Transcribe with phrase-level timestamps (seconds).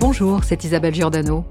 [0.00, 1.44] Bonjour, c'est Isabelle Giordano.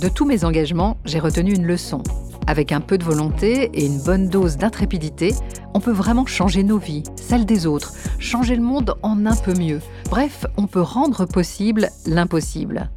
[0.00, 2.02] De tous mes engagements, j'ai retenu une leçon.
[2.48, 5.32] Avec un peu de volonté et une bonne dose d'intrépidité,
[5.72, 9.54] on peut vraiment changer nos vies, celles des autres, changer le monde en un peu
[9.54, 9.80] mieux.
[10.10, 12.90] Bref, on peut rendre possible l'impossible.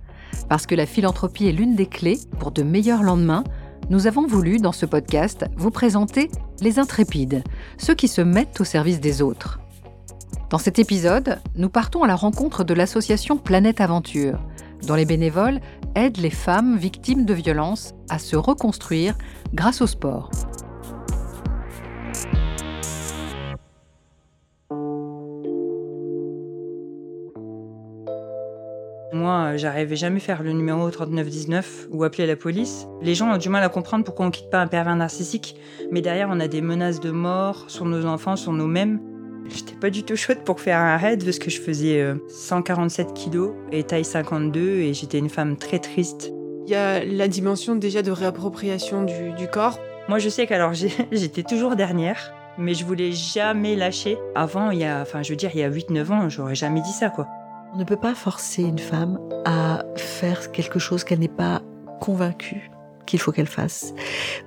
[0.50, 3.44] Parce que la philanthropie est l'une des clés pour de meilleurs lendemains,
[3.92, 6.32] nous avons voulu, dans ce podcast, vous présenter
[6.62, 7.44] les intrépides,
[7.78, 9.60] ceux qui se mettent au service des autres.
[10.50, 14.40] Dans cet épisode, nous partons à la rencontre de l'association Planète Aventure,
[14.86, 15.60] dont les bénévoles
[15.96, 19.16] aident les femmes victimes de violences à se reconstruire
[19.54, 20.30] grâce au sport.
[29.16, 32.86] Moi, euh, j'arrivais jamais à faire le numéro 3919 ou appeler la police.
[33.02, 35.56] Les gens ont du mal à comprendre pourquoi on quitte pas un pervers narcissique,
[35.90, 39.00] mais derrière on a des menaces de mort sur nos enfants, sur nous-mêmes.
[39.50, 43.14] J'étais pas du tout chouette pour faire un raid parce que je faisais 147 euh,
[43.14, 46.32] kilos et taille 52 et j'étais une femme très triste.
[46.66, 49.80] Il y a la dimension déjà de réappropriation du, corps.
[50.10, 50.74] Moi je sais qu'alors
[51.12, 54.18] j'étais toujours dernière, mais je voulais jamais lâcher.
[54.34, 56.82] Avant, il y a, enfin je veux dire, il y a 8-9 ans, j'aurais jamais
[56.82, 57.28] dit ça quoi.
[57.74, 61.62] On ne peut pas forcer une femme à faire quelque chose qu'elle n'est pas
[62.00, 62.72] convaincue
[63.06, 63.94] qu'il faut qu'elle fasse.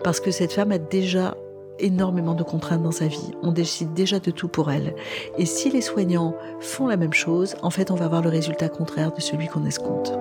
[0.02, 1.36] Parce que cette femme a déjà
[1.78, 3.32] énormément de contraintes dans sa vie.
[3.42, 4.94] On décide déjà de tout pour elle.
[5.38, 8.68] Et si les soignants font la même chose, en fait, on va avoir le résultat
[8.68, 10.12] contraire de celui qu'on escompte.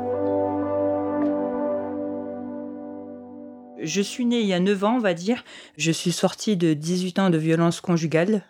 [3.82, 5.44] Je suis née il y a 9 ans, on va dire.
[5.78, 8.44] Je suis sortie de 18 ans de violence conjugale.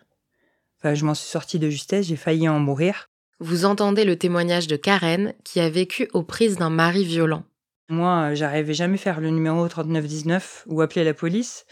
[0.79, 3.09] Enfin, je m'en suis sortie de justesse, j'ai failli en mourir.
[3.39, 7.43] Vous entendez le témoignage de Karen qui a vécu aux prises d'un mari violent.
[7.89, 11.65] Moi, j'arrivais jamais à faire le numéro 3919 ou appeler la police.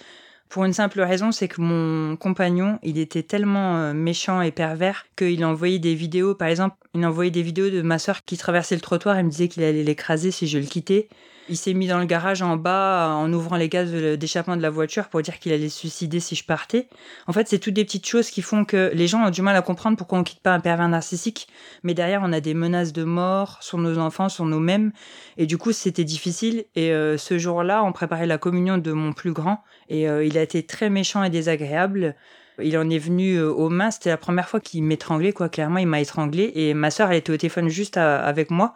[0.49, 5.05] Pour une simple raison, c'est que mon compagnon, il était tellement euh, méchant et pervers
[5.17, 6.35] qu'il envoyait des vidéos.
[6.35, 9.29] Par exemple, il envoyait des vidéos de ma soeur qui traversait le trottoir et me
[9.29, 11.09] disait qu'il allait l'écraser si je le quittais.
[11.47, 14.71] Il s'est mis dans le garage en bas en ouvrant les gaz d'échappement de la
[14.71, 16.87] voiture pour dire qu'il allait se suicider si je partais.
[17.27, 19.55] En fait, c'est toutes des petites choses qui font que les gens ont du mal
[19.55, 21.47] à comprendre pourquoi on quitte pas un pervers narcissique.
[21.83, 24.91] Mais derrière, on a des menaces de mort sur nos enfants, sur nous-mêmes.
[25.37, 26.65] Et du coup, c'était difficile.
[26.75, 29.63] Et euh, ce jour-là, on préparait la communion de mon plus grand.
[29.87, 32.15] Et euh, il a été très méchant et désagréable.
[32.59, 33.91] Il en est venu euh, aux mains.
[33.91, 35.49] C'était la première fois qu'il m'étranglait, quoi.
[35.49, 36.51] Clairement, il m'a étranglé.
[36.55, 38.73] Et ma sœur, elle était au téléphone juste avec moi.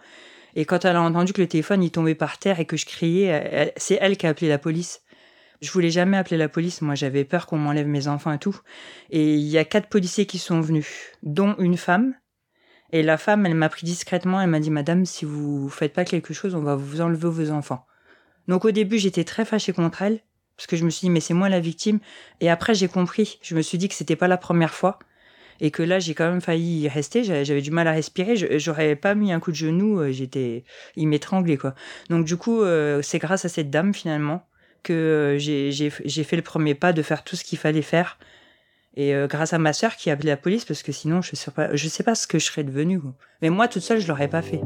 [0.55, 2.85] Et quand elle a entendu que le téléphone il tombait par terre et que je
[2.85, 5.01] criais, c'est elle qui a appelé la police.
[5.61, 8.57] Je voulais jamais appeler la police, moi j'avais peur qu'on m'enlève mes enfants et tout.
[9.09, 10.87] Et il y a quatre policiers qui sont venus,
[11.21, 12.15] dont une femme.
[12.91, 16.05] Et la femme, elle m'a pris discrètement, elle m'a dit Madame, si vous faites pas
[16.05, 17.85] quelque chose, on va vous enlever vos enfants.
[18.47, 20.21] Donc au début, j'étais très fâchée contre elle,
[20.55, 21.99] parce que je me suis dit, mais c'est moi la victime.
[22.41, 23.37] Et après, j'ai compris.
[23.41, 24.99] Je me suis dit que c'était pas la première fois
[25.61, 27.23] et que là j'ai quand même failli y rester.
[27.23, 28.35] J'avais du mal à respirer.
[28.59, 30.63] J'aurais pas mis un coup de genou euh, j'étais
[30.95, 31.75] il m'étranglait quoi.
[32.09, 34.45] Donc du coup euh, c'est grâce à cette dame finalement
[34.83, 38.17] que euh, j'ai fait le premier pas de faire tout ce qu'il fallait faire.
[38.95, 41.51] Et grâce à ma sœur qui a appelé la police parce que sinon je sais
[41.51, 42.99] pas je sais pas ce que je serais devenue
[43.41, 44.61] mais moi toute seule je l'aurais pas fait.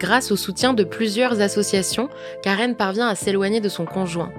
[0.00, 2.08] Grâce au soutien de plusieurs associations,
[2.42, 4.32] Karen parvient à s'éloigner de son conjoint.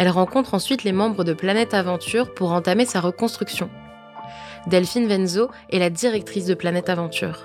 [0.00, 3.68] Elle rencontre ensuite les membres de Planète Aventure pour entamer sa reconstruction.
[4.66, 7.44] Delphine Venzo est la directrice de Planète Aventure.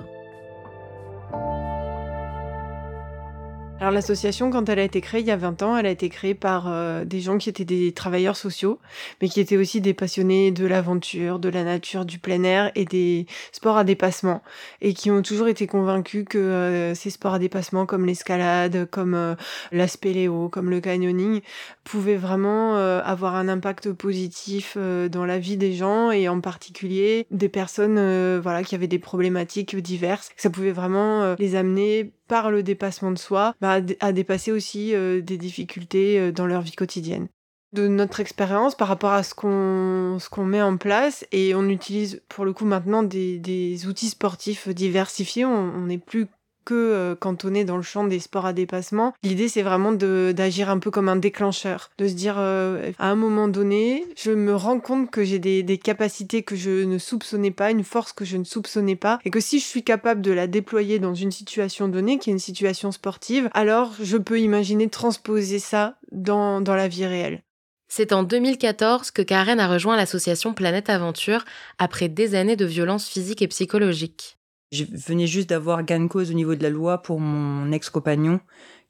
[3.82, 6.08] Alors l'association, quand elle a été créée il y a 20 ans, elle a été
[6.08, 8.80] créée par euh, des gens qui étaient des travailleurs sociaux,
[9.22, 12.86] mais qui étaient aussi des passionnés de l'aventure, de la nature, du plein air et
[12.86, 14.42] des sports à dépassement,
[14.80, 19.14] et qui ont toujours été convaincus que euh, ces sports à dépassement comme l'escalade, comme
[19.14, 19.36] euh,
[19.74, 21.42] la spéléo, comme le canyoning,
[21.84, 27.50] pouvaient vraiment avoir un impact positif dans la vie des gens, et en particulier des
[27.50, 30.32] personnes voilà, qui avaient des problématiques diverses.
[30.36, 35.22] Ça pouvait vraiment les amener par le dépassement de soi, bah, à dépasser aussi euh,
[35.22, 37.28] des difficultés euh, dans leur vie quotidienne.
[37.74, 42.46] De notre expérience par rapport à ce qu'on met en place et on utilise pour
[42.46, 45.44] le coup maintenant des, des outils sportifs diversifiés.
[45.44, 46.28] On n'est plus
[46.66, 49.14] que euh, cantonné dans le champ des sports à dépassement.
[49.24, 53.16] L'idée, c'est vraiment d'agir un peu comme un déclencheur, de se dire euh, à un
[53.16, 57.52] moment donné, je me rends compte que j'ai des, des, capacités que je ne soupçonnais
[57.52, 60.32] pas, une force que je ne soupçonnais pas, et que si je suis capable de
[60.32, 64.90] la déployer dans une situation donnée, qui est une situation sportive, alors je peux imaginer
[64.90, 67.44] transposer ça dans, dans la vie réelle.
[67.88, 71.46] C'est en 2014 que Karen a rejoint l'association Planète Aventure
[71.78, 74.35] après des années de violences physiques et psychologiques.
[74.72, 78.40] Je venais juste d'avoir gain de cause au niveau de la loi pour mon ex-compagnon.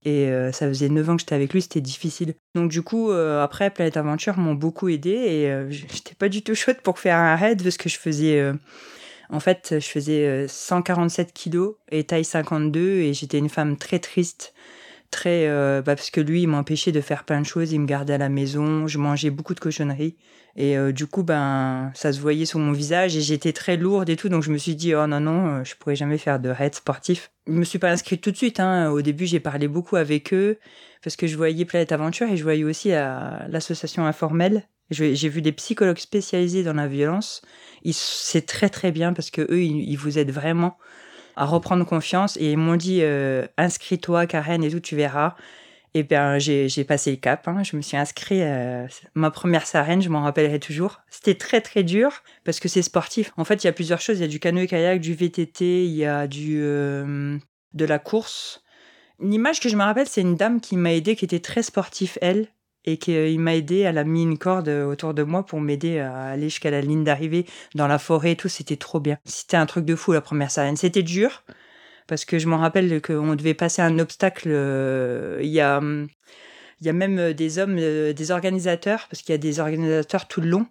[0.03, 2.35] Et euh, ça faisait 9 ans que j'étais avec lui, c'était difficile.
[2.53, 6.43] Donc du coup, euh, après, Planète Aventure m'ont beaucoup aidé et euh, j'étais pas du
[6.43, 8.51] tout chouette pour faire un raid parce que je faisais
[9.29, 14.53] En fait, je faisais 147 kilos et taille 52 et j'étais une femme très triste
[15.11, 15.47] très
[15.81, 18.17] bah, parce que lui il m'empêchait de faire plein de choses il me gardait à
[18.17, 20.15] la maison je mangeais beaucoup de cochonneries.
[20.57, 24.15] Et du coup ben ça se voyait sur mon visage et j'étais très lourde et
[24.15, 26.73] tout donc je me suis dit oh non non je pourrais jamais faire de raid
[26.73, 27.31] sportif.
[27.47, 28.89] Je me suis pas inscrite tout de suite hein.
[28.89, 30.57] au début j'ai parlé beaucoup avec eux
[31.03, 34.63] parce que je voyais Planète Aventure et je voyais aussi l'association informelle.
[34.89, 37.41] J'ai vu des psychologues spécialisés dans la violence.
[37.91, 40.77] C'est très très bien parce que eux ils vous aident vraiment
[41.35, 45.35] à reprendre confiance et ils m'ont dit euh, inscris-toi Karen et tout tu verras.
[45.93, 47.63] Et bien j'ai passé le cap hein.
[47.63, 51.01] je me suis inscrit euh, ma première sarène je m'en rappellerai toujours.
[51.09, 53.31] C'était très très dur parce que c'est sportif.
[53.37, 54.19] En fait il y a plusieurs choses.
[54.19, 57.37] Il y a du canoë kayak du VTT il y a du euh,
[57.73, 58.61] de la course.
[59.21, 61.63] Une image que je me rappelle c'est une dame qui m'a aidé qui était très
[61.63, 62.47] sportive elle
[62.85, 66.25] et qu'il m'a aidé, elle a mis une corde autour de moi pour m'aider à
[66.25, 69.17] aller jusqu'à la ligne d'arrivée dans la forêt et tout, c'était trop bien.
[69.25, 70.77] C'était un truc de fou la première scène.
[70.77, 71.43] C'était dur,
[72.07, 75.81] parce que je me rappelle qu'on devait passer un obstacle, euh, il y a...
[76.81, 80.27] Il y a même des hommes, euh, des organisateurs, parce qu'il y a des organisateurs
[80.27, 80.67] tout le long,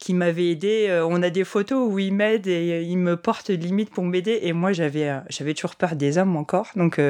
[0.00, 0.88] qui m'avaient aidé.
[0.88, 4.40] Euh, on a des photos où ils m'aident et ils me portent limite pour m'aider.
[4.42, 6.70] Et moi, j'avais toujours peur des hommes encore.
[6.74, 7.00] Donc,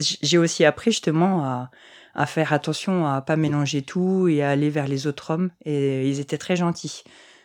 [0.00, 1.70] j'ai aussi appris justement à,
[2.14, 5.50] à faire attention à pas mélanger tout et à aller vers les autres hommes.
[5.64, 7.04] Et ils étaient très gentils.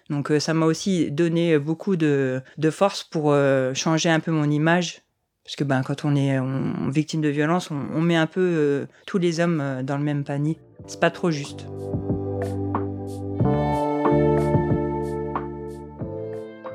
[0.09, 4.31] Donc euh, ça m'a aussi donné beaucoup de, de force pour euh, changer un peu
[4.31, 5.01] mon image.
[5.44, 6.39] Parce que ben, quand on est
[6.89, 10.57] victime de violence, on, met un peu euh, tous les hommes dans le même panier.
[10.88, 11.68] C'est pas trop juste.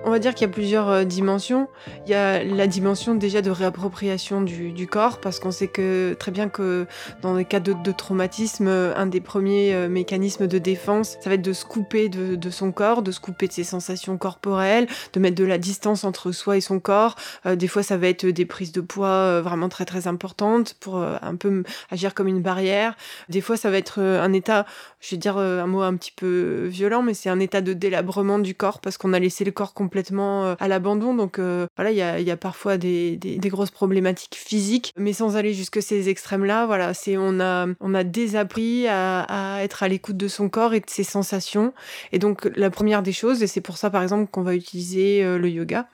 [0.03, 1.69] On va dire qu'il y a plusieurs euh, dimensions.
[2.07, 6.33] Il y a la dimension déjà de réappropriation du, corps, parce qu'on sait que très
[6.33, 6.87] bien que
[7.21, 11.43] dans les cas de, traumatisme, un des premiers euh, mécanismes de défense, ça va être
[11.43, 15.37] de se couper de, son corps, de se couper de ses sensations corporelles, de mettre
[15.37, 17.15] de la distance entre soi et son corps.
[17.45, 20.97] Euh, des fois, ça va être des prises de poids vraiment très très importantes pour
[20.97, 22.97] un peu agir comme une barrière.
[23.29, 24.65] Des fois, ça va être un état,
[25.01, 28.39] je vais dire un mot un petit peu violent, mais c'est un état de délabrement
[28.39, 31.15] du corps parce qu'on a laissé le corps complètement euh, à l'abandon.
[31.15, 31.97] Donc euh, voilà, il
[32.27, 36.67] y a, parfois des, grosses problématiques physiques, mais sans aller jusque ces extrêmes-là.
[36.67, 40.75] Voilà, c'est on a on a désappris à, à être à l'écoute de son corps
[40.75, 41.73] et de ses sensations.
[42.13, 45.25] Et donc la première des choses, et c'est pour ça par exemple qu'on va utiliser
[45.25, 45.89] euh, le yoga,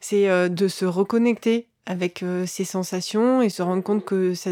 [0.00, 4.50] c'est de se reconnecter avec ses sensations et se rendre compte que ça,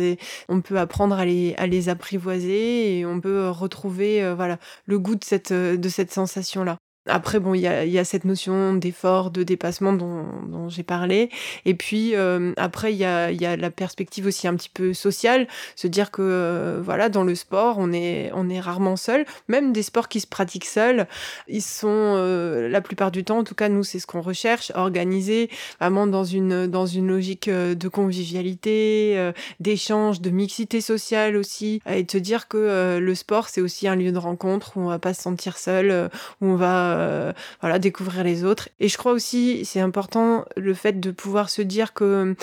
[0.49, 5.17] on peut apprendre à les, à les apprivoiser et on peut retrouver voilà le goût
[5.17, 6.79] de cette, de cette sensation là.
[7.09, 10.83] Après, bon, il y a, y a, cette notion d'effort, de dépassement dont, dont j'ai
[10.83, 11.31] parlé.
[11.65, 14.93] Et puis, euh, après, il y a, y a la perspective aussi un petit peu
[14.93, 19.25] sociale, se dire que, euh, voilà, dans le sport, on est, on est rarement seul.
[19.49, 21.07] Même des sports qui se pratiquent seuls,
[21.49, 24.73] ils sont, euh, la plupart du temps, en tout cas, nous, c'est ce qu'on recherche,
[24.75, 25.49] organisés
[25.81, 31.81] vraiment dans une, dans une logique de convivialité, d'échange, de mixité sociale aussi.
[31.89, 34.89] Et de se dire que le sport, c'est aussi un lieu de rencontre où on
[34.89, 36.11] va pas se sentir seul,
[36.41, 38.69] où on va euh, voilà, découvrir les autres.
[38.81, 42.35] Et je crois aussi, c'est important le fait de pouvoir se dire que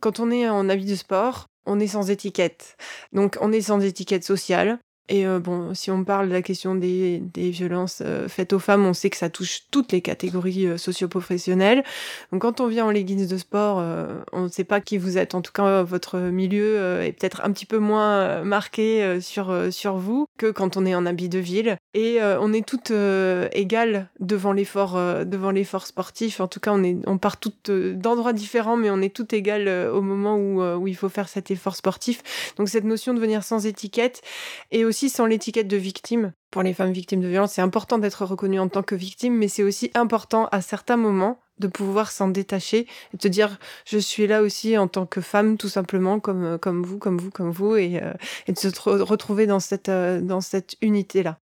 [0.00, 2.76] quand on est en habit de sport, on est sans étiquette.
[3.12, 4.78] Donc on est sans étiquette sociale.
[5.12, 8.58] Et euh, bon, si on parle de la question des, des violences euh, faites aux
[8.58, 11.84] femmes, on sait que ça touche toutes les catégories euh, socioprofessionnelles.
[12.32, 13.84] Donc quand on vient en leggings de sport,
[14.32, 15.34] on ne sait pas qui vous êtes.
[15.34, 20.26] En tout cas, votre milieu est peut-être un petit peu moins marqué sur, sur vous
[20.38, 21.76] que quand on est en habit de ville.
[21.92, 24.94] Et on est toutes égales devant l'effort
[25.26, 26.40] devant l'effort sportif.
[26.40, 29.68] En tout cas, on, est, on part toutes d'endroits différents, mais on est toutes égales
[29.92, 32.54] au moment où, où il faut faire cet effort sportif.
[32.56, 34.22] Donc cette notion de venir sans étiquette
[34.70, 36.32] et aussi sans l'étiquette de victime.
[36.50, 39.48] Pour les femmes victimes de violence, c'est important d'être reconnue en tant que victime, mais
[39.48, 44.26] c'est aussi important à certains moments de pouvoir s'en détacher et de dire je suis
[44.26, 47.76] là aussi en tant que femme tout simplement comme comme vous comme vous comme vous
[47.76, 48.12] et, euh,
[48.48, 48.68] de se
[49.02, 51.38] retrouver dans cette euh, dans cette unité là.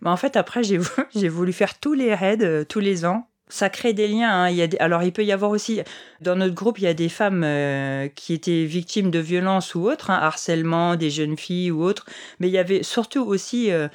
[0.00, 0.62] Bah en fait après
[1.14, 4.30] j'ai voulu faire tous les raids euh, tous les ans ça crée des liens.
[4.30, 4.50] Hein.
[4.50, 5.80] Il y a Alors, il peut y avoir aussi,
[6.20, 9.88] dans notre groupe, il y a des femmes euh, qui étaient victimes de violences ou
[9.88, 12.06] autres, hein, harcèlement, des jeunes filles ou autres.
[12.40, 13.88] Mais il y avait surtout aussi, euh,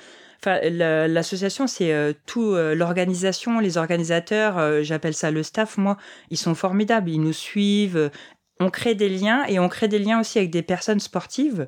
[0.46, 5.98] l'association, c'est euh, tout l'organisation, les organisateurs, j'appelle ça le staff, moi,
[6.30, 7.10] ils sont formidables.
[7.10, 8.12] Ils nous suivent.
[8.60, 11.68] On crée des liens et on crée des liens aussi avec des personnes sportives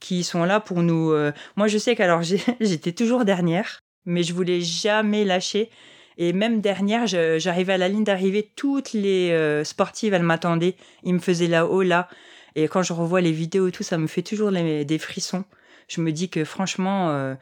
[0.00, 1.14] qui sont là pour nous.
[1.56, 2.22] Moi, je sais qu'alors,
[2.60, 5.70] j'étais toujours dernière, mais je voulais jamais lâcher.
[6.18, 10.76] Et même dernière, j'arrivais à la ligne d'arrivée, toutes les euh, sportives, elles m'attendaient.
[11.02, 12.08] Ils me faisaient là-haut, là.
[12.54, 15.44] Et quand je revois les vidéos et tout, ça me fait toujours des frissons.
[15.88, 17.34] Je me dis que franchement, euh,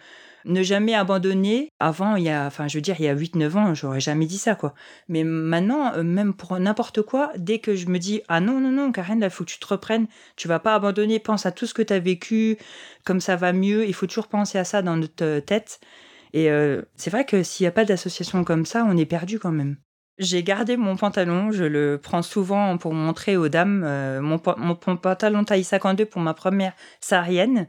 [0.44, 1.72] ne jamais abandonner.
[1.80, 4.26] Avant, il y a, enfin, je veux dire, il y a 8-9 ans, j'aurais jamais
[4.26, 4.74] dit ça, quoi.
[5.08, 8.70] Mais maintenant, euh, même pour n'importe quoi, dès que je me dis, ah non, non,
[8.70, 11.66] non, Karen, il faut que tu te reprennes, tu vas pas abandonner, pense à tout
[11.66, 12.58] ce que tu as vécu,
[13.04, 15.80] comme ça va mieux, il faut toujours penser à ça dans notre tête.
[16.34, 19.38] Et euh, c'est vrai que s'il n'y a pas d'association comme ça, on est perdu
[19.38, 19.76] quand même.
[20.18, 23.80] J'ai gardé mon pantalon, je le prends souvent pour montrer aux dames.
[24.20, 27.66] mon, mon, pantalon taille 52 pour ma première saharienne.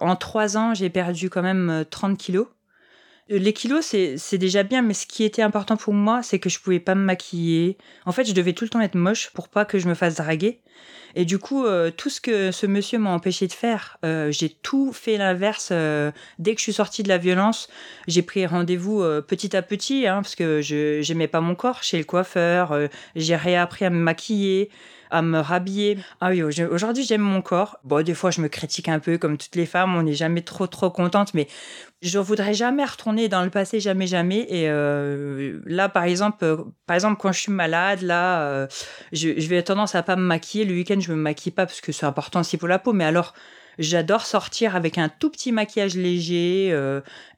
[0.00, 2.46] En trois ans, j'ai perdu quand même 30 euh, kilos.
[3.30, 6.48] Euh, les kilos, c'est déjà bien, mais ce qui était important pour moi, c'est que
[6.48, 7.76] je pouvais pas me maquiller.
[8.06, 10.16] En fait, je devais tout le temps être moche pour pas que je me fasse
[10.16, 10.60] draguer.
[11.14, 13.98] Et du coup, euh, tout ce que ce monsieur m'a empêché de faire,
[14.30, 15.72] j'ai tout fait l'inverse.
[16.38, 17.68] dès que je suis sortie de la violence,
[18.06, 21.98] j'ai pris rendez-vous petit à petit, hein, parce que je n'aimais pas mon corps chez
[21.98, 22.76] le coiffeur.
[23.16, 24.70] j'ai réappris à me maquiller
[25.10, 25.98] à me rhabiller.
[26.20, 27.78] Ah oui, aujourd'hui j'aime mon corps.
[27.84, 30.42] Bon, des fois je me critique un peu comme toutes les femmes, on n'est jamais
[30.42, 31.48] trop trop contente, mais
[32.02, 34.46] je voudrais jamais retourner dans le passé, jamais jamais.
[34.48, 38.66] Et euh, là, par exemple, euh, par exemple quand je suis malade, là, euh,
[39.12, 40.64] je, je, vais tendance à pas me maquiller.
[40.64, 43.04] Le week-end, je me maquille pas parce que c'est important aussi pour la peau, mais
[43.04, 43.34] alors.
[43.80, 46.70] J'adore sortir avec un tout petit maquillage léger,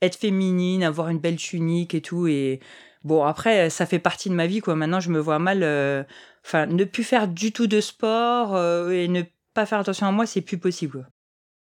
[0.01, 2.29] être féminine, avoir une belle tunique et tout.
[2.29, 2.61] Et
[3.05, 4.75] bon, après, ça fait partie de ma vie, quoi.
[4.75, 5.63] Maintenant, je me vois mal
[6.45, 9.23] enfin, ne plus faire du tout de sport euh, et ne
[9.55, 11.09] pas faire attention à moi, c'est plus possible.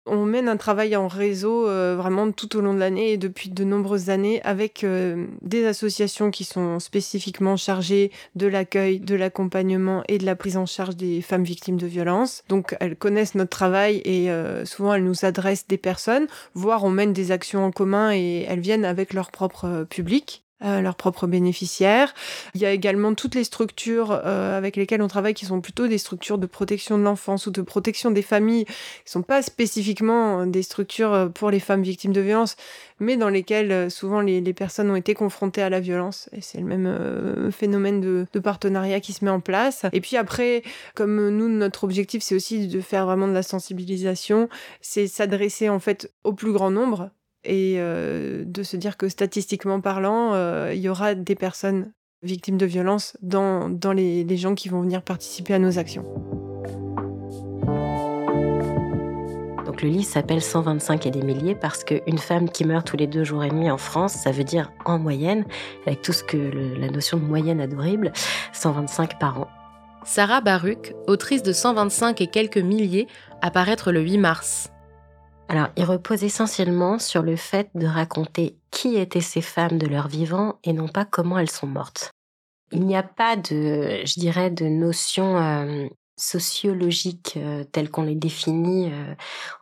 [0.07, 3.49] On mène un travail en réseau euh, vraiment tout au long de l'année et depuis
[3.49, 10.03] de nombreuses années avec euh, des associations qui sont spécifiquement chargées de l'accueil, de l'accompagnement
[10.09, 12.45] et de la prise en charge des femmes victimes de violences.
[12.49, 14.29] Donc elles connaissent notre travail et
[14.65, 18.61] souvent elles nous adressent des personnes, voire on mène des actions en commun et elles
[18.61, 20.44] viennent avec leur propre public.
[20.63, 22.15] Euh, leurs propres bénéficiaires.
[22.55, 25.89] Il y a également toutes les structures euh, avec lesquelles on travaille qui sont plutôt
[25.89, 30.47] des structures de protection de l'enfance ou de protection des familles, qui sont pas spécifiquement
[30.47, 32.57] des structures euh, pour les femmes victimes de violences,
[33.01, 36.31] mais dans lesquelles souvent les, personnes ont été confrontées à la violence.
[36.31, 39.85] Et c'est le même phénomène de, de, partenariat qui se met en place.
[39.93, 40.63] Et puis après,
[40.95, 44.49] comme nous, notre objectif, c'est aussi de faire vraiment de la sensibilisation,
[44.81, 47.11] c'est s'adresser en fait au plus grand nombre
[47.45, 52.57] et euh, de se dire que statistiquement parlant, euh, il y aura des personnes victimes
[52.57, 56.05] de violences dans, dans les, les, gens qui vont venir participer à nos actions.
[59.67, 63.07] Donc le livre s'appelle 125 et des milliers parce qu'une femme qui meurt tous les
[63.07, 65.45] deux jours et demi en France, ça veut dire en moyenne,
[65.87, 66.37] avec tout ce que
[66.79, 68.13] la notion de moyenne a d'horrible,
[68.53, 69.49] 125 par an.
[70.05, 73.09] Sarah Baruch, autrice de 125 et quelques milliers,
[73.41, 74.71] apparaître le 8 mars.
[75.49, 80.09] Alors, il repose essentiellement sur le fait de raconter qui étaient ces femmes de leur
[80.09, 82.11] vivant et non pas comment elles sont mortes.
[82.73, 85.87] Il n'y a pas de, je dirais, de notion euh,
[86.17, 88.91] sociologique euh, telle qu'on les définit.
[88.93, 89.15] Euh.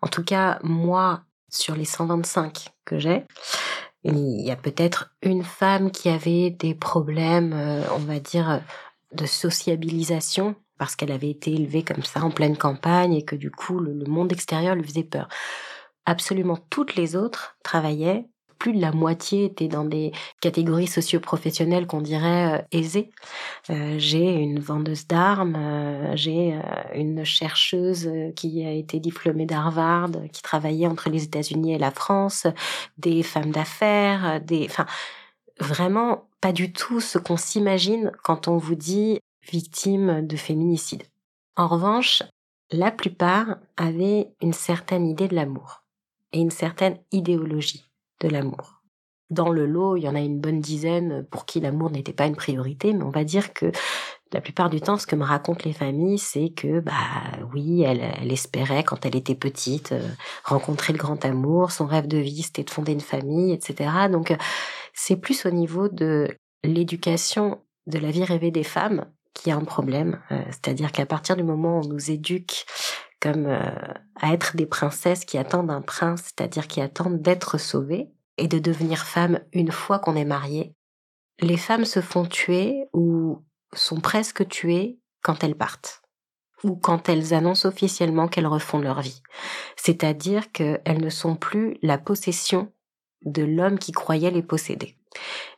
[0.02, 3.24] en tout cas, moi, sur les 125 que j'ai,
[4.04, 7.52] il y a peut-être une femme qui avait des problèmes,
[7.94, 8.60] on va dire,
[9.12, 13.52] de sociabilisation parce qu'elle avait été élevée comme ça en pleine campagne et que du
[13.52, 15.28] coup le monde extérieur lui faisait peur
[16.06, 18.26] absolument toutes les autres travaillaient.
[18.58, 23.10] Plus de la moitié étaient dans des catégories socio-professionnelles qu'on dirait euh, aisées.
[23.70, 26.60] Euh, j'ai une vendeuse d'armes, euh, j'ai
[26.94, 32.46] une chercheuse qui a été diplômée d'Harvard, qui travaillait entre les États-Unis et la France,
[32.98, 34.86] des femmes d'affaires, des, enfin,
[35.58, 39.18] vraiment pas du tout ce qu'on s'imagine quand on vous dit
[39.50, 41.02] victime de féminicide.
[41.56, 42.22] En revanche,
[42.70, 45.81] la plupart avaient une certaine idée de l'amour
[46.32, 47.84] et une certaine idéologie
[48.20, 48.82] de l'amour.
[49.30, 52.26] Dans le lot, il y en a une bonne dizaine pour qui l'amour n'était pas
[52.26, 53.72] une priorité, mais on va dire que
[54.32, 56.92] la plupart du temps, ce que me racontent les familles, c'est que, bah
[57.52, 60.08] oui, elle, elle espérait quand elle était petite euh,
[60.44, 63.90] rencontrer le grand amour, son rêve de vie c'était de fonder une famille, etc.
[64.10, 64.36] Donc euh,
[64.94, 66.28] c'est plus au niveau de
[66.64, 70.20] l'éducation de la vie rêvée des femmes qui a un problème.
[70.30, 72.64] Euh, c'est-à-dire qu'à partir du moment où on nous éduque
[73.22, 73.60] comme euh,
[74.16, 78.58] à être des princesses qui attendent un prince, c'est-à-dire qui attendent d'être sauvées et de
[78.58, 80.74] devenir femme une fois qu'on est marié.
[81.40, 86.02] Les femmes se font tuer ou sont presque tuées quand elles partent
[86.64, 89.22] ou quand elles annoncent officiellement qu'elles refont leur vie.
[89.76, 92.72] C'est-à-dire qu'elles ne sont plus la possession
[93.24, 94.96] de l'homme qui croyait les posséder.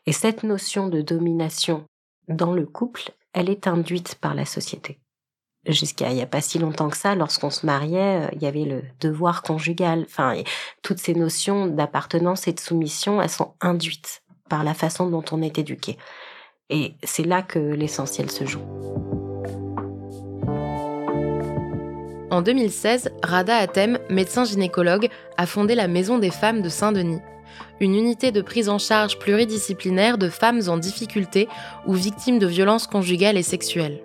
[0.06, 1.84] Et cette notion de domination
[2.28, 4.98] dans le couple, elle est induite par la société
[5.66, 8.46] jusqu'à il n'y a pas si longtemps que ça, lorsqu'on se mariait, euh, il y
[8.46, 10.04] avait le devoir conjugal.
[10.06, 10.34] Enfin,
[10.82, 15.42] toutes ces notions d'appartenance et de soumission, elles sont induites par la façon dont on
[15.42, 15.96] est éduqué.
[16.70, 18.62] Et c'est là que l'essentiel se joue.
[22.30, 27.20] En 2016, Rada Atem, médecin gynécologue, a fondé la Maison des femmes de Saint-Denis.
[27.80, 31.48] une unité de prise en charge pluridisciplinaire de femmes en difficulté
[31.86, 34.02] ou victimes de violences conjugales et sexuelles.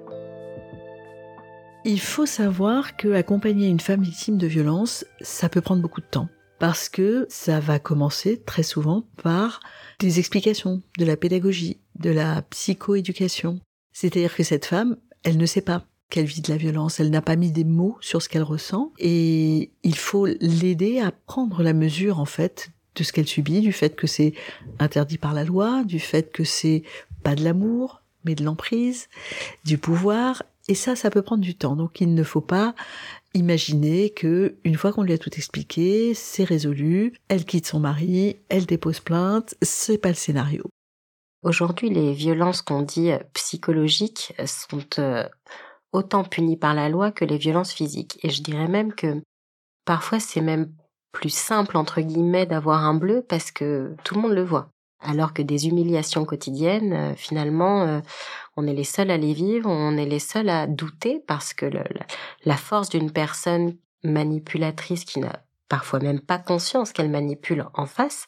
[1.92, 6.06] Il faut savoir que accompagner une femme victime de violence, ça peut prendre beaucoup de
[6.06, 6.30] temps.
[6.60, 9.60] Parce que ça va commencer très souvent par
[9.98, 13.60] des explications, de la pédagogie, de la psychoéducation.
[13.92, 17.24] C'est-à-dire que cette femme, elle ne sait pas qu'elle vit de la violence, elle n'a
[17.24, 18.94] pas mis des mots sur ce qu'elle ressent.
[19.00, 23.74] Et il faut l'aider à prendre la mesure en fait de ce qu'elle subit, du
[23.74, 24.36] fait que c'est
[24.78, 26.84] interdit par la loi, du fait que c'est
[27.24, 29.08] pas de l'amour, mais de l'emprise,
[29.66, 31.76] du pouvoir et ça ça peut prendre du temps.
[31.76, 32.74] Donc il ne faut pas
[33.34, 38.38] imaginer que une fois qu'on lui a tout expliqué, c'est résolu, elle quitte son mari,
[38.48, 40.64] elle dépose plainte, c'est pas le scénario.
[41.42, 45.28] Aujourd'hui, les violences qu'on dit psychologiques sont euh,
[45.92, 48.20] autant punies par la loi que les violences physiques.
[48.24, 49.22] Et je dirais même que
[49.86, 50.72] parfois c'est même
[51.12, 54.70] plus simple, entre guillemets, d'avoir un bleu parce que tout le monde le voit.
[55.02, 58.02] Alors que des humiliations quotidiennes, euh, finalement, euh,
[58.58, 61.66] on est les seuls à les vivre, on est les seuls à douter parce que
[62.46, 68.26] la force d'une personne manipulatrice qui n'a parfois même pas conscience qu'elle manipule en face,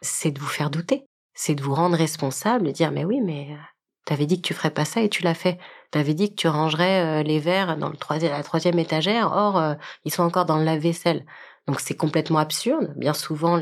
[0.00, 3.48] c'est de vous faire douter, c'est de vous rendre responsable et dire mais oui mais
[3.50, 3.56] euh,
[4.04, 5.58] t'avais dit que tu ferais pas ça et tu l'as fait.
[5.90, 10.12] T'avais dit que tu rangerais les verres dans le troisième, la troisième étagère, or ils
[10.12, 11.24] sont encore dans le lave-vaisselle.
[11.66, 12.92] Donc c'est complètement absurde.
[12.96, 13.56] Bien souvent,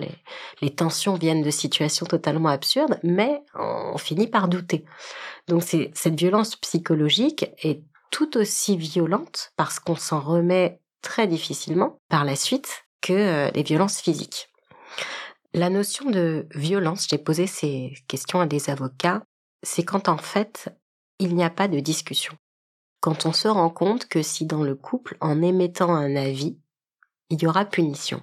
[0.60, 4.84] les, tensions viennent de situations totalement absurdes, mais on finit par douter.
[5.48, 12.24] Donc cette violence psychologique est tout aussi violente parce qu'on s'en remet très difficilement par
[12.24, 14.48] la suite que euh, les violences physiques.
[15.52, 19.22] La notion de violence, j'ai posé ces questions à des avocats,
[19.62, 20.68] c'est quand en fait
[21.18, 22.34] il n'y a pas de discussion.
[23.00, 26.58] Quand on se rend compte que si dans le couple, en émettant un avis,
[27.34, 28.22] il y aura punition,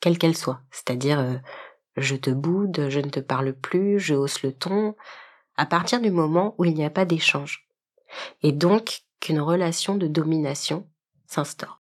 [0.00, 0.60] quelle qu'elle soit.
[0.70, 1.36] C'est-à-dire, euh,
[1.96, 4.94] je te boude, je ne te parle plus, je hausse le ton,
[5.56, 7.68] à partir du moment où il n'y a pas d'échange.
[8.42, 10.86] Et donc qu'une relation de domination
[11.26, 11.82] s'instaure.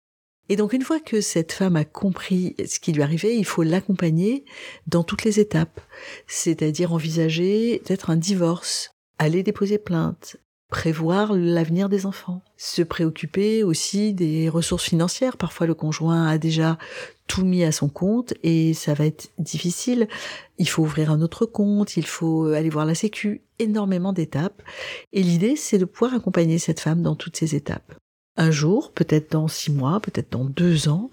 [0.48, 3.62] Et donc une fois que cette femme a compris ce qui lui arrivait, il faut
[3.62, 4.44] l'accompagner
[4.86, 5.80] dans toutes les étapes,
[6.26, 10.36] c'est-à-dire envisager peut-être un divorce, aller déposer plainte,
[10.72, 15.36] prévoir l'avenir des enfants, se préoccuper aussi des ressources financières.
[15.36, 16.78] Parfois le conjoint a déjà
[17.26, 20.08] tout mis à son compte et ça va être difficile.
[20.56, 24.62] Il faut ouvrir un autre compte, il faut aller voir la sécu, énormément d'étapes.
[25.12, 27.94] Et l'idée, c'est de pouvoir accompagner cette femme dans toutes ces étapes.
[28.38, 31.10] Un jour, peut-être dans six mois, peut-être dans deux ans,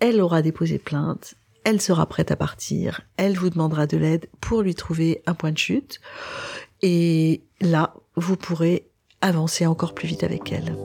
[0.00, 4.62] elle aura déposé plainte, elle sera prête à partir, elle vous demandera de l'aide pour
[4.62, 6.00] lui trouver un point de chute.
[6.80, 8.86] Et là, vous pourrez
[9.20, 10.76] avancer encore plus vite avec elle.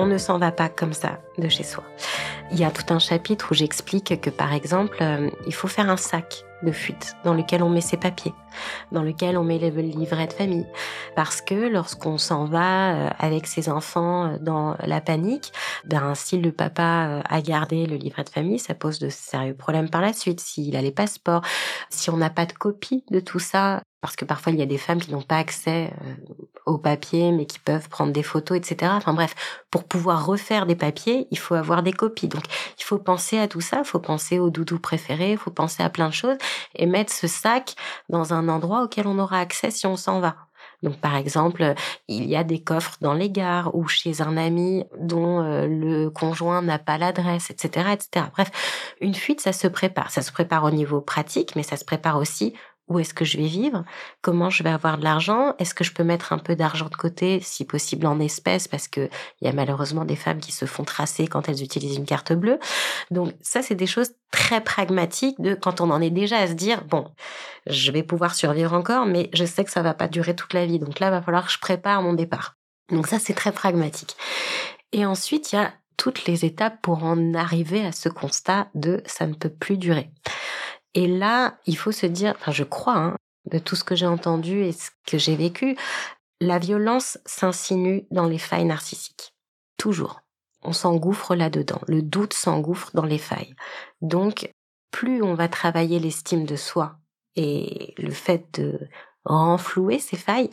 [0.00, 1.84] On ne s'en va pas comme ça de chez soi.
[2.50, 5.90] Il y a tout un chapitre où j'explique que par exemple, euh, il faut faire
[5.90, 8.34] un sac de fuite dans lequel on met ses papiers,
[8.92, 10.66] dans lequel on met le livret de famille.
[11.14, 15.52] Parce que lorsqu'on s'en va euh, avec ses enfants euh, dans la panique,
[15.84, 19.54] ben, si le papa euh, a gardé le livret de famille, ça pose de sérieux
[19.54, 20.40] problèmes par la suite.
[20.40, 21.42] S'il a les passeports,
[21.90, 24.66] si on n'a pas de copie de tout ça, parce que parfois il y a
[24.66, 25.92] des femmes qui n'ont pas accès
[26.68, 28.92] aux papiers, mais qui peuvent prendre des photos, etc.
[28.94, 29.34] Enfin bref,
[29.70, 32.28] pour pouvoir refaire des papiers, il faut avoir des copies.
[32.28, 32.44] Donc
[32.78, 35.82] il faut penser à tout ça, il faut penser au doudou préféré, il faut penser
[35.82, 36.36] à plein de choses
[36.74, 37.74] et mettre ce sac
[38.08, 40.36] dans un endroit auquel on aura accès si on s'en va.
[40.82, 41.74] Donc par exemple,
[42.06, 46.08] il y a des coffres dans les gares ou chez un ami dont euh, le
[46.08, 48.26] conjoint n'a pas l'adresse, etc., etc.
[48.32, 48.50] Bref,
[49.00, 50.10] une fuite, ça se prépare.
[50.10, 52.54] Ça se prépare au niveau pratique, mais ça se prépare aussi
[52.88, 53.84] où est-ce que je vais vivre,
[54.22, 56.96] comment je vais avoir de l'argent, est-ce que je peux mettre un peu d'argent de
[56.96, 59.08] côté, si possible en espèces, parce que
[59.40, 62.32] il y a malheureusement des femmes qui se font tracer quand elles utilisent une carte
[62.32, 62.58] bleue.
[63.10, 66.52] Donc ça, c'est des choses très pragmatiques de quand on en est déjà à se
[66.52, 67.06] dire bon,
[67.66, 70.66] je vais pouvoir survivre encore, mais je sais que ça va pas durer toute la
[70.66, 70.78] vie.
[70.78, 72.56] Donc là, va falloir que je prépare mon départ.
[72.90, 74.16] Donc ça, c'est très pragmatique.
[74.92, 79.02] Et ensuite, il y a toutes les étapes pour en arriver à ce constat de
[79.04, 80.10] ça ne peut plus durer.
[80.94, 84.06] Et là, il faut se dire, enfin je crois, hein, de tout ce que j'ai
[84.06, 85.76] entendu et ce que j'ai vécu,
[86.40, 89.32] la violence s'insinue dans les failles narcissiques.
[89.76, 90.20] Toujours.
[90.62, 91.80] On s'engouffre là-dedans.
[91.86, 93.54] Le doute s'engouffre dans les failles.
[94.00, 94.50] Donc,
[94.90, 96.98] plus on va travailler l'estime de soi
[97.36, 98.88] et le fait de
[99.24, 100.50] renflouer ces failles,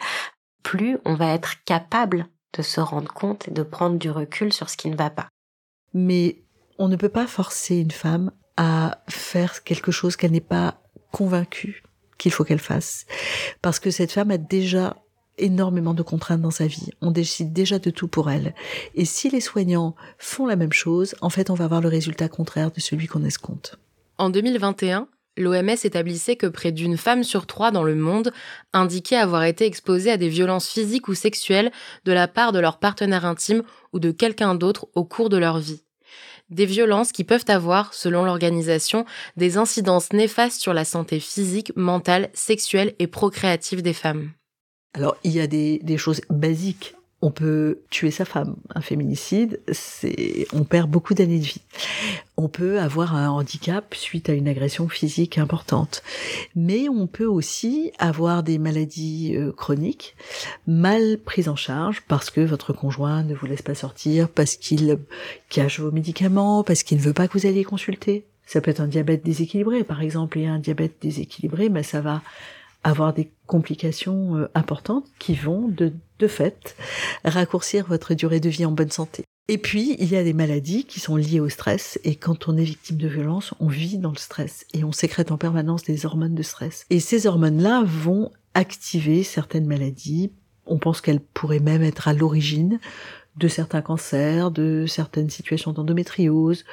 [0.63, 4.69] plus on va être capable de se rendre compte et de prendre du recul sur
[4.69, 5.27] ce qui ne va pas.
[5.93, 6.43] Mais
[6.77, 11.83] on ne peut pas forcer une femme à faire quelque chose qu'elle n'est pas convaincue
[12.17, 13.05] qu'il faut qu'elle fasse.
[13.61, 14.97] Parce que cette femme a déjà
[15.37, 16.89] énormément de contraintes dans sa vie.
[17.01, 18.53] On décide déjà de tout pour elle.
[18.93, 22.29] Et si les soignants font la même chose, en fait, on va avoir le résultat
[22.29, 23.77] contraire de celui qu'on escompte.
[24.17, 28.31] En 2021, l'OMS établissait que près d'une femme sur trois dans le monde
[28.71, 31.71] indiquait avoir été exposée à des violences physiques ou sexuelles
[32.05, 35.59] de la part de leur partenaire intime ou de quelqu'un d'autre au cours de leur
[35.59, 35.84] vie.
[36.49, 39.05] Des violences qui peuvent avoir, selon l'organisation,
[39.35, 44.31] des incidences néfastes sur la santé physique, mentale, sexuelle et procréative des femmes.
[44.93, 48.55] Alors, il y a des, choses basiques on peut tuer sa femme.
[48.73, 51.61] Un féminicide, c'est, on perd beaucoup d'années de vie.
[52.37, 56.03] On peut avoir un handicap suite à une agression physique importante.
[56.55, 60.15] Mais on peut aussi avoir des maladies euh, chroniques
[60.67, 64.97] mal prises en charge parce que votre conjoint ne vous laisse pas sortir, parce qu'il
[65.49, 68.25] cache vos médicaments, parce qu'il ne veut pas que vous alliez consulter.
[68.45, 72.21] Ça peut être un diabète déséquilibré, par exemple, et un diabète déséquilibré, mais ça va
[72.85, 76.77] avoir des complications euh, importantes qui vont de, de fait
[77.25, 79.23] raccourcir votre durée de vie en bonne santé.
[79.47, 82.57] Et puis, il y a des maladies qui sont liées au stress, et quand on
[82.57, 86.05] est victime de violence, on vit dans le stress, et on sécrète en permanence des
[86.05, 86.85] hormones de stress.
[86.89, 90.31] Et ces hormones-là vont activer certaines maladies.
[90.65, 92.79] On pense qu'elles pourraient même être à l'origine
[93.37, 96.65] de certains cancers, de certaines situations d'endométriose,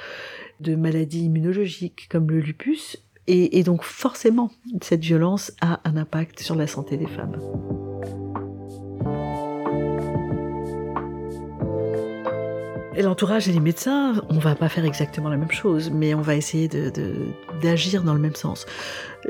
[0.61, 4.51] de maladies immunologiques comme le lupus, et, donc forcément,
[4.83, 7.37] cette violence a un impact sur la santé des femmes.
[12.95, 16.21] Et l'entourage et les médecins, on va pas faire exactement la même chose, mais on
[16.21, 16.69] va essayer
[17.63, 18.67] d'agir dans le même sens.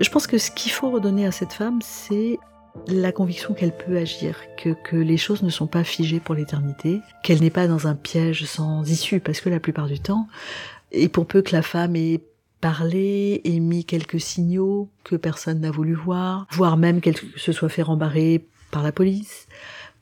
[0.00, 2.38] Je pense que ce qu'il faut redonner à cette femme, c'est
[2.88, 7.00] la conviction qu'elle peut agir, que, que les choses ne sont pas figées pour l'éternité,
[7.22, 10.26] qu'elle n'est pas dans un piège sans issue, parce que la plupart du temps,
[10.90, 12.20] et pour peu que la femme ait
[12.62, 17.82] parlé, émis quelques signaux que personne n'a voulu voir, voire même qu'elle se soit fait
[17.82, 19.48] rembarrer par la police,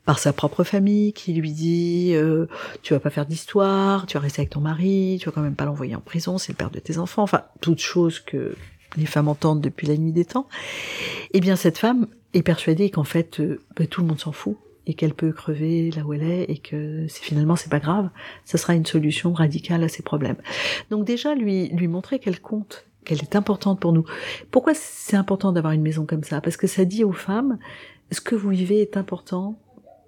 [0.05, 2.45] par sa propre famille qui lui dit euh,
[2.83, 5.55] tu vas pas faire d'histoire, tu vas rester avec ton mari, tu vas quand même
[5.55, 8.55] pas l'envoyer en prison, c'est le père de tes enfants, enfin toutes choses que
[8.95, 10.47] les femmes entendent depuis la nuit des temps.
[11.33, 14.57] Eh bien cette femme est persuadée qu'en fait euh, ben, tout le monde s'en fout
[14.87, 18.09] et qu'elle peut crever là où elle est et que c'est finalement c'est pas grave,
[18.45, 20.37] ça sera une solution radicale à ses problèmes.
[20.89, 24.05] Donc déjà lui lui montrer qu'elle compte, qu'elle est importante pour nous.
[24.49, 26.41] Pourquoi c'est important d'avoir une maison comme ça?
[26.41, 27.57] Parce que ça dit aux femmes
[28.11, 29.59] ce que vous vivez est important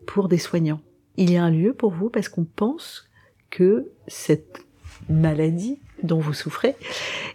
[0.05, 0.81] pour des soignants.
[1.17, 3.07] Il y a un lieu pour vous parce qu'on pense
[3.49, 4.65] que cette
[5.09, 6.75] maladie dont vous souffrez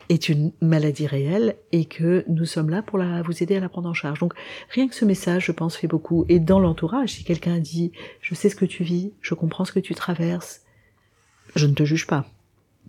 [0.08, 3.68] est une maladie réelle et que nous sommes là pour la, vous aider à la
[3.68, 4.20] prendre en charge.
[4.20, 4.34] Donc
[4.70, 6.24] rien que ce message, je pense, fait beaucoup.
[6.28, 9.72] Et dans l'entourage, si quelqu'un dit je sais ce que tu vis, je comprends ce
[9.72, 10.62] que tu traverses,
[11.56, 12.26] je ne te juge pas,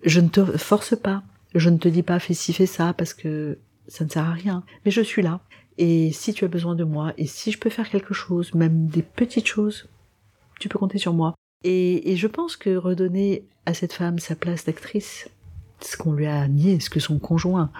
[0.03, 1.23] je ne te force pas,
[1.55, 4.33] je ne te dis pas fais ci fais ça parce que ça ne sert à
[4.33, 5.41] rien, mais je suis là.
[5.77, 8.87] Et si tu as besoin de moi, et si je peux faire quelque chose, même
[8.87, 9.87] des petites choses,
[10.59, 11.35] tu peux compter sur moi.
[11.63, 15.29] Et, et je pense que redonner à cette femme sa place d'actrice,
[15.81, 17.71] ce qu'on lui a nié, ce que son conjoint,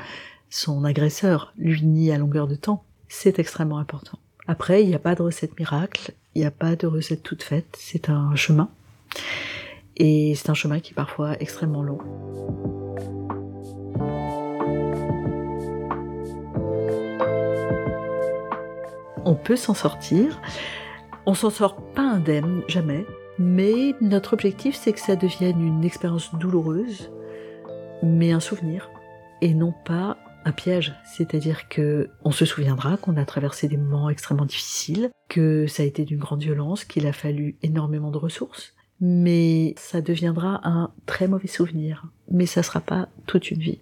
[0.50, 4.20] son agresseur, lui nie à longueur de temps, c'est extrêmement important.
[4.48, 7.44] Après, il n'y a pas de recette miracle, il n'y a pas de recette toute
[7.44, 8.70] faite, c'est un chemin.
[9.98, 12.00] Et c'est un chemin qui est parfois extrêmement long.
[19.26, 20.42] On peut s'en sortir.
[21.26, 23.06] On s'en sort pas indemne, jamais.
[23.38, 27.12] Mais notre objectif, c'est que ça devienne une expérience douloureuse,
[28.04, 28.90] mais un souvenir
[29.42, 30.94] et non pas un piège.
[31.06, 35.86] C'est-à-dire que on se souviendra qu'on a traversé des moments extrêmement difficiles, que ça a
[35.86, 41.28] été d'une grande violence, qu'il a fallu énormément de ressources, mais ça deviendra un très
[41.28, 42.06] mauvais souvenir.
[42.32, 43.80] Mais ça sera pas toute une vie.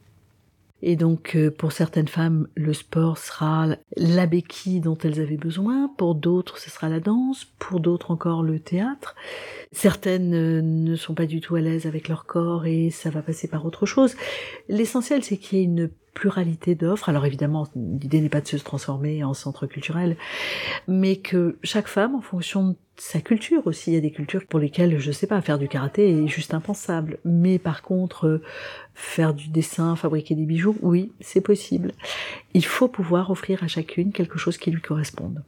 [0.84, 5.92] Et donc, euh, pour certaines femmes, le sport sera la béquille dont elles avaient besoin.
[5.98, 7.46] Pour d'autres, ce sera la danse.
[7.58, 9.16] Pour d'autres encore, le théâtre.
[9.72, 13.22] Certaines euh, ne sont pas du tout à l'aise avec leur corps et ça va
[13.22, 14.16] passer par autre chose.
[14.70, 17.10] L'essentiel, c'est qu'il y ait une pluralité d'offres.
[17.10, 20.18] Alors évidemment, l'idée n'est pas de se transformer en centre culturel,
[20.88, 24.48] mais que chaque femme, en fonction de sa culture aussi, il y a des cultures
[24.48, 27.20] pour lesquelles, je sais pas, faire du karaté est juste impensable.
[27.24, 28.42] Mais par contre,
[28.96, 31.92] faire du dessin, fabriquer des bijoux, oui, c'est possible.
[32.56, 35.44] Il faut pouvoir offrir à chacune quelque chose qui lui corresponde.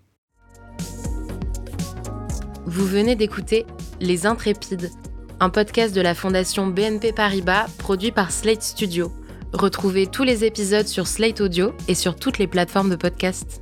[2.67, 3.65] Vous venez d'écouter
[3.99, 4.91] Les Intrépides,
[5.39, 9.11] un podcast de la Fondation BNP Paribas produit par Slate Studio.
[9.53, 13.61] Retrouvez tous les épisodes sur Slate Audio et sur toutes les plateformes de podcast.